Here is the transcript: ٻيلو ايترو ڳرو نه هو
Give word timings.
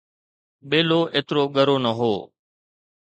ٻيلو 0.69 1.01
ايترو 1.15 1.43
ڳرو 1.55 1.75
نه 1.85 1.91
هو 1.97 2.13